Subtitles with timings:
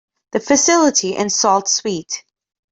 [0.31, 2.23] The facility in Sault Ste.